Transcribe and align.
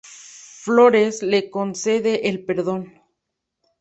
Flores 0.63 1.21
les 1.21 1.47
concede 1.51 2.27
el 2.27 2.43
perdón. 2.43 2.91